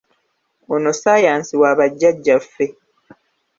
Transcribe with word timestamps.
Ono 0.73 0.91
ssaayansi 0.95 1.53
wa 1.61 1.71
bajjaajjaffe! 1.77 2.65